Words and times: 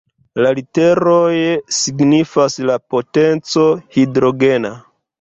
La 0.45 0.53
literoj 0.59 1.35
signifas 1.81 2.59
la 2.73 2.81
"potenco 2.97 3.71
Hidrogena". 3.99 4.79